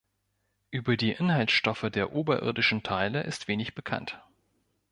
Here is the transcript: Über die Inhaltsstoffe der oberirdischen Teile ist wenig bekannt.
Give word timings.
Über 0.71 0.97
die 0.97 1.11
Inhaltsstoffe 1.11 1.85
der 1.91 2.11
oberirdischen 2.13 2.81
Teile 2.81 3.21
ist 3.21 3.47
wenig 3.47 3.75
bekannt. 3.75 4.19